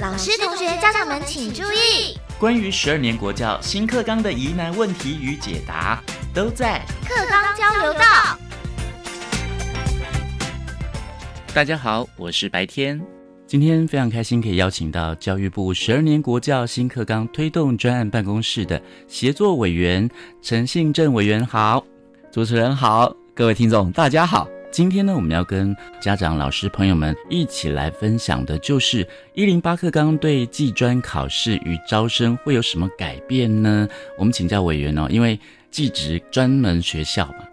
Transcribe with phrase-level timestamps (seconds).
[0.00, 8.00] 老师、同学、家长们请注意，关于十二年国教新课纲的疑难问题与解答，都在课纲交流道。
[11.52, 12.98] 大家好，我是白天。
[13.46, 20.08] 今天非常开心可以邀请到教育部十二年国教新课纲推动专案办公室的协作委员
[20.40, 21.84] 陈信正委员，好，
[22.32, 24.48] 主持人好，各位听众大家好。
[24.70, 33.88] 今天呢，我们要跟家长、老师朋友们一起来分享的，就是一零八课纲对技专考试与招生会有什么改变呢？
[34.16, 35.38] 我们请教委员哦，因为
[35.72, 37.44] 技职专门学校嘛，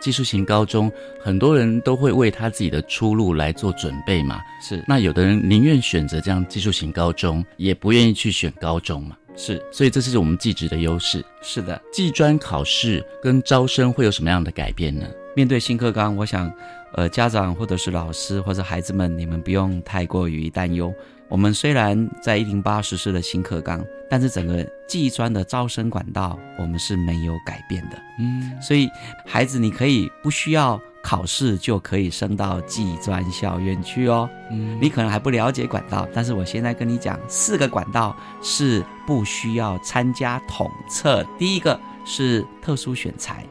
[0.00, 4.38] 技术型高中，很多人都会为他自己的出路来做准备嘛。
[4.60, 9.16] 是，那有的人宁愿选择这样技术型高中，也不愿意去选高中嘛。
[9.34, 11.24] 是，所以这是我们技职的优势。
[11.40, 15.06] 是的，技专考试跟招生会有什么样的改变呢？
[15.36, 16.50] 面对新课纲，我想，
[16.94, 20.90] 呃，家长或者是老师或者孩子们，你们不用太过于担忧。
[21.28, 27.98] 我们虽然在一零八实施了新课纲，但是整个技专的招生管道我们是没有改变的。
[28.18, 28.88] 嗯，所以
[29.26, 34.26] 孩子你可以不需要考试就可以升到技专校院去哦。
[34.50, 41.22] 嗯，你可能还不了解管道，但是我现在跟你讲，四个管道是不需要参加统测。
[41.38, 43.44] 第一个是特殊选材。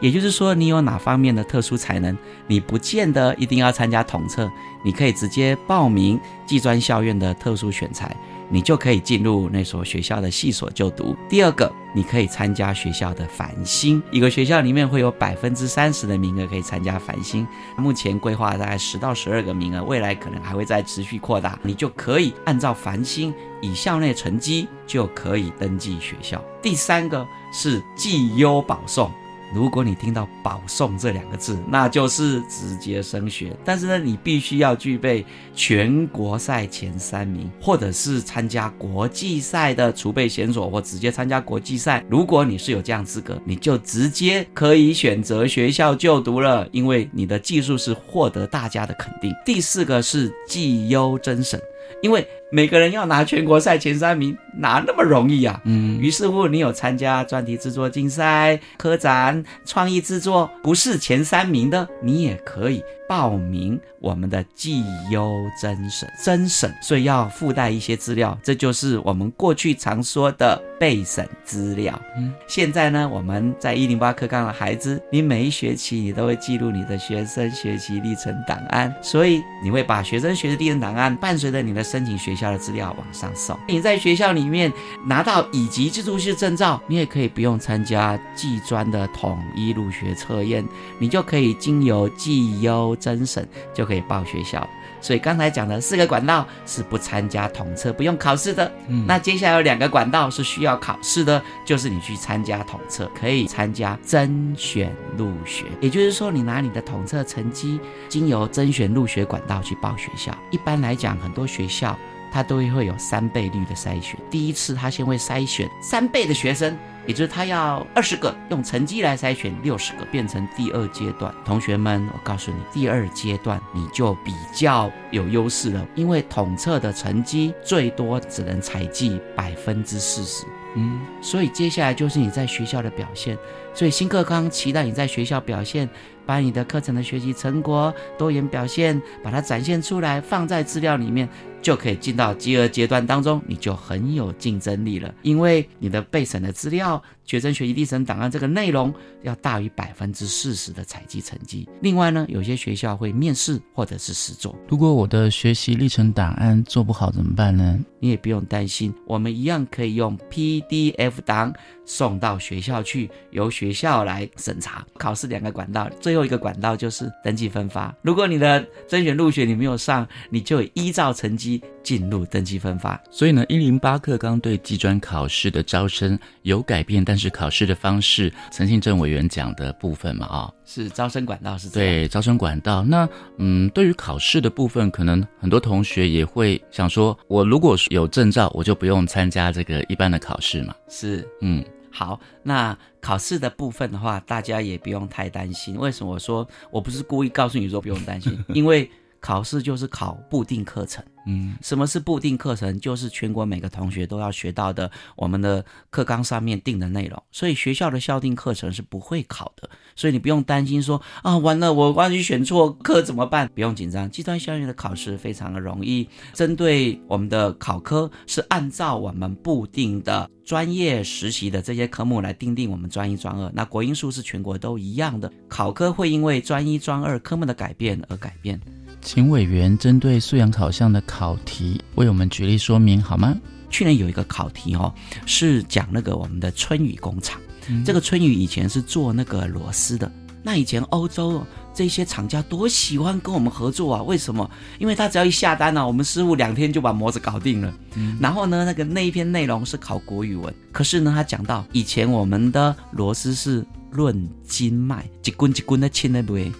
[0.00, 4.50] 也就是说，你有哪方面的特殊才能，你不见得一定要参加统测，
[4.82, 8.16] 你可以直接报名技专校院的特殊选材，
[8.48, 11.14] 你就可以进入那所学校的系所就读。
[11.28, 26.42] 第二个，你可以参加学校的繁星，一个学校里面会有百分之三十的名额可以参加繁星，目前规划大概十到十二个名额，未来可能还会再持续扩大，你就可以按照繁星以校内成绩就可以登记学校。
[26.62, 29.10] 第三个是绩优保送。
[29.52, 33.56] 如果你听到保送这两个字，那就是直接升学。
[33.64, 42.04] 但是呢，你必须要具备全国赛前三名，或者是参加国际赛的储备选手，或直接参加国际赛。
[42.08, 49.32] 如果你是有这样资格，你就直接可以选择学校就读了，因为你的技术是获得大家的肯定。
[49.44, 51.60] 第四个是绩优甄审。
[52.02, 55.60] 因为每个人要拿全国赛前三名，哪那么容易啊？
[55.64, 66.08] 嗯，于是乎，你有参加专题制作竞赛、科展、创意制作，不是前三名的，你也可以报名我们的绩优甄审。
[66.24, 72.00] 甄审，所以要附带一些资料，这就是我们过去常说的备审资料。
[72.16, 83.54] 嗯，现在呢，我们在一零八课纲的孩子，你每一学期你都会记录你的学生学习历程档案，所以你会把学生学习历程档案伴随着你的申请学校的资料往上送。
[83.68, 84.72] 你在学校里面
[85.04, 90.66] 拿到乙级制度系证照，你也可以不用参加技专的统一入学测验，
[90.98, 94.66] 你就可以经由绩优甄审就可以报学校。
[95.00, 98.70] 所以刚才讲的四个管道是不参加统测、不用考试的。
[98.88, 105.66] 嗯，那接下来有两个管道是需要考试的，就是你去参加统测，可以参加甄选入学。
[105.80, 110.36] 也就是说，你拿你的统测成绩，经由甄选入学管道去报学校。
[110.50, 111.98] 一般来讲，很多学校。
[112.32, 116.78] 它都会有三倍率的筛选，第一次它先会筛选三倍的学生，
[117.10, 121.34] 也就是他要二十个，用成绩来筛选六十个，变成第二阶段。
[121.44, 133.36] 同学们，我告诉你，第二阶段你就比较有优势了，因为统测的成绩最多只能采集百分之四十，嗯，所以接下来就是你在学校的表现。
[133.74, 135.88] 所以新课纲期待你在学校表现。
[136.26, 141.28] 把你的课程的学习成果、多元表现，把它展现出来，放在资料里面，
[141.62, 145.14] 就可以进到饥饿阶段当中，你就很有竞争力了。
[145.22, 148.92] 因为你的备审的资料、学生学习历程档案这个内容
[149.22, 151.68] 要大于百分之四十的采集成绩。
[151.80, 154.56] 另外呢，有些学校会面试或者是实做。
[154.68, 157.78] 如果我的学习历程档案做不好怎么办呢？
[158.00, 161.52] 你也不用担心，我们一样可以用 PDF 档
[161.84, 164.86] 送到学校去，由学校来审查。
[164.96, 166.24] 考试两个管道，最后。
[166.24, 167.92] 一个管道就是登记分发。
[168.02, 173.00] 如果你的甄选入学你没有上，你就依照成绩进入登记分发。
[173.10, 182.82] 所以呢，一零八课刚对技专考试的招生有改变，但是考试的方式，陈信正委员讲的部分嘛，啊，是招生管道是对招生管道。
[182.82, 183.08] 那
[183.38, 190.74] 嗯，对于考试的部分，可能很多同学也会想说，我如果有证照，我就不用参加这个一般的考试嘛。
[190.88, 191.64] 是，嗯。
[191.92, 195.76] 好，那考试的部分的话，大家也不用太担心。
[195.76, 198.38] 为什么我说我不是故意告诉你说不用担心？
[198.54, 198.88] 因为
[199.18, 202.78] 考试就是考固定课程，嗯，什么是固定课程？
[202.80, 207.22] 就是全国每个同学都要学到的，我们的课纲上面定的内容。
[207.30, 213.50] 所以学校的校定课程是不会考的，所以你不用担心说啊，完了我万一选错课怎么办？
[213.54, 223.50] 不用紧张，技专校园的考试非常的容易，针对我们的考科是按照我们固定的专业实习的这些科目来定定我们专一专二。
[223.54, 228.58] 那国英数是全国都一样的，考科会因为专一专二科目的改变而改变。
[229.02, 233.34] 请委员针对素养考项的考题为我们举例说明好吗？
[233.70, 234.92] 去年有一个考题哦，
[235.26, 237.40] 是讲那个我们的春雨工厂。
[237.84, 240.10] 这个春雨以前是做那个螺丝的。
[240.42, 244.02] 那以前欧洲这些厂家多喜欢跟我们合作啊？
[244.02, 244.50] 为什么？
[244.78, 247.72] 因为他只要一下单呢，我们师傅两天就把模子搞定了。
[248.18, 256.50] 然后呢，那个那一篇内容是考国语文，可是呢，他讲到以前我们的螺丝是论斤卖，几斤几斤的切那对。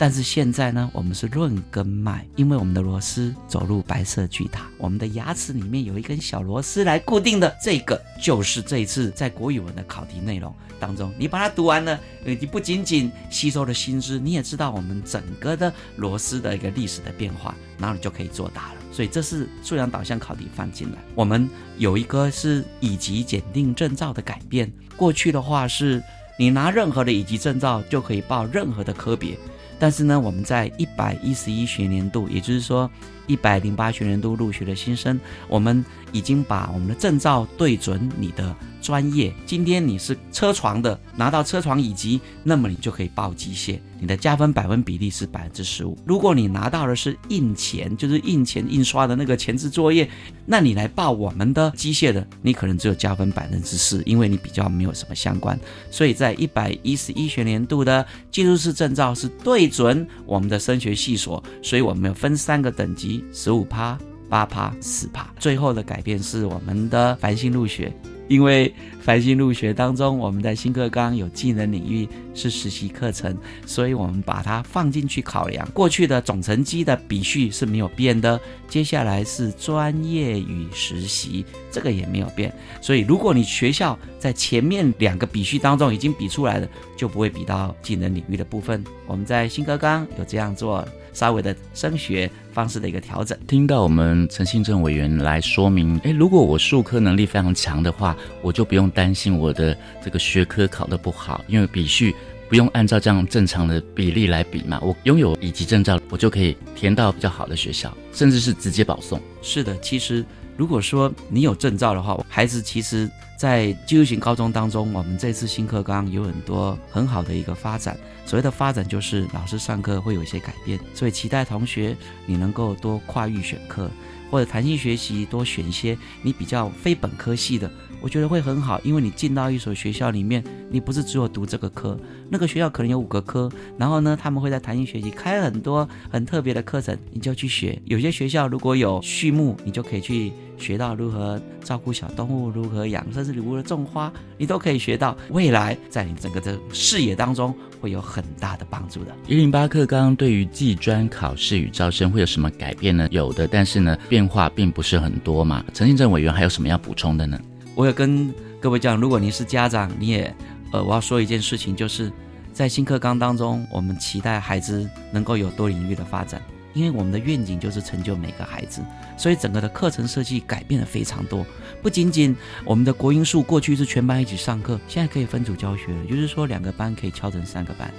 [0.00, 18.76] 但是现在呢，我们是论根卖，因为我们的螺丝走入白色巨塔，我们的牙齿里面有一根小螺丝来固定的，这个就是这一次在国语文的考题内容当中，你把它读完了，你不仅仅吸收了新知，你也知道我们整个的螺丝的一个历史的变化，然后你就可以作答了。
[18.90, 20.98] 所以这是素养导向考题放进来。
[21.14, 21.46] 我们
[21.76, 26.02] 有一个是乙级检定证照的改变，过去的话是
[26.38, 29.36] 你拿任何的乙级证照就可以报任何的科别。
[29.80, 32.88] 但是呢，我们在一百一十一学年度，也就是说
[33.30, 38.56] 一百零八学年度入学的新生，我们已经把我们的证照对准你的。
[38.82, 45.98] 专业，今天你是车床的，拿到车床乙级，那么你就可以报机械，你的加分百分比例是百分之十五。
[46.06, 50.08] 如果你拿到的是印钱，就是印钱印刷的那个前置作业，
[50.46, 55.60] 那你来报我们的机械的，你可能只有加分百分之四，因为你比较没有什么相关。
[55.90, 65.28] 所以在一百一十一学年度的技术士证照是对准我们的升学系所，所以我们有分三个等级，十五趴、八趴、四趴。
[65.38, 67.92] 最后的改变是我们的繁星入学。
[68.28, 73.36] 因为繁星入学当中，我们在新课纲有技能领域是实习课程，
[73.66, 75.68] 所以我们把它放进去考量。
[75.72, 82.54] 过去的总成绩的比序是没有变的，接下来是专业与实习，这个也没有变。
[82.80, 88.84] 所以如果你学校在前面两个比序当中已经比出来了，就不会比到技能领域的部分。
[89.08, 90.86] 我们在新课纲有这样做。
[91.12, 93.38] 稍微的升学方式的一个调整。
[93.46, 102.14] 听到我们陈信正委员来说明，诶，如果我数科能力非常强的话，我就不用担心我的这个学科考得不好，因为比序
[102.48, 104.78] 不用按照这样正常的比例来比嘛。
[104.82, 109.20] 我拥有乙级证照，我就可以填到比较好的学校，甚至是直接保送。
[109.42, 110.24] 是的，其实
[110.60, 113.08] 如果说你有证照的话，孩子其实。
[113.40, 117.96] 在技术型高中当中，我们这次新课纲有很多很好的一个发展。
[118.26, 121.96] 所谓的发展，就是老师上课会有一些改变，所以期待同学
[122.26, 123.90] 你能够多跨域选课，
[124.30, 127.70] 或者弹性学习，多选一些你比较非本科系的。
[128.02, 131.98] 我觉得会很好，因为你进到一所学校里面，你不是只有读这个科，
[132.28, 137.80] 那个学校可能有五个科，然后呢，他们会在弹性学习开很多很特别的课程，你就去学。
[137.86, 140.30] 有些学校如果有序幕，你就可以去
[140.60, 145.16] 学到如何照顾小动物，如何养，甚至如何种花，你都可以学到。
[145.30, 149.12] 未来在你整个的视野当中会有很大的帮助的。
[149.26, 153.08] 一零八课纲对于技专考试与招生会有什么改变呢？
[153.10, 155.64] 有的，但是呢，变化并不是很多嘛。
[155.72, 157.40] 陈信正委员还有什么要补充的呢？
[157.74, 160.34] 我有跟各位讲，如果您是家长，你也，
[160.72, 162.12] 呃，我要说一件事情，就是
[162.52, 166.42] 在新课纲当中，我们期待孩子能够有多领域的发展，
[166.72, 168.82] 因为我们的愿景就是成就每个孩子，
[169.16, 171.44] 所以整个的课程设计改变了非常多。
[171.82, 177.90] 不仅仅我们的国音数过去是全班一起上课，现在可以分组教学了，就是说两个班可以敲成三个班。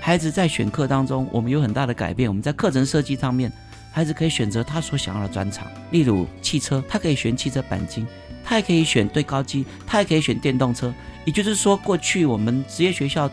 [0.00, 2.28] 孩子在选课当中，我们有很大的改变。
[2.28, 3.52] 我们在课程设计上面，
[3.92, 8.06] 孩子可以选择他所想要的专长，例如汽车，他可以选汽车钣金。
[8.42, 10.92] 他也可以选对高机，他也可以选电动车。
[11.24, 13.30] 也就是说，过去我们职业学校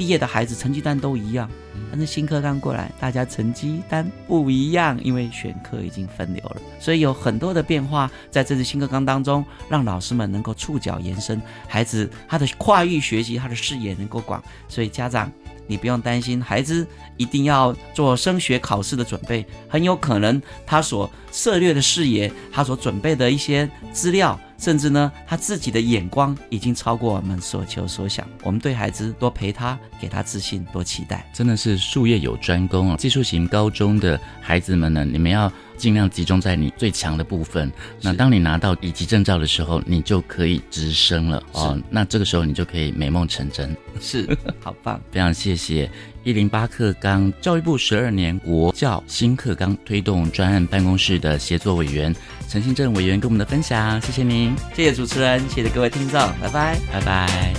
[0.00, 1.46] 毕业的孩子成绩单都一样，
[1.90, 11.38] 但是新课刚过来，大家成绩单不一样，因为选课已经分流了，所以有很多的变化在这次新课纲当中，让老师们能够触角延伸，
[11.68, 15.30] 孩子他的跨域学习，他的视野能够广，所以家长。
[15.66, 16.84] 你不用担心，孩子
[17.18, 28.26] 一定要做升学考试的准备，很有可能他所涉猎的视野，他所准备的一些资料，甚至呢，他自己的眼光已经超过我们所求所想。
[28.42, 32.96] 我们对孩子多陪他，给他自信，多期待，真的是术业有专攻啊！
[32.96, 35.50] 技术型高中的孩子们呢，你们要
[35.80, 37.72] 尽量集中在你最强的部分。
[38.02, 41.80] 那当你拿到乙级证照的时候，你就可以直升了哦。
[41.88, 43.74] 那这个时候你就可以美梦成真。
[44.00, 44.28] 是，
[44.60, 45.00] 好棒！
[45.10, 45.90] 非常谢谢
[46.22, 52.14] 一零八课纲教育部十二年国教新课纲推动专案办公室的协作委员
[52.48, 57.54] 陈新正委员跟我们的分享，谢谢您，谢谢主持人，谢谢各位听众，拜拜，拜拜。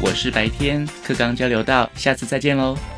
[0.00, 2.91] 我是白天课纲交流道，下次再见喽。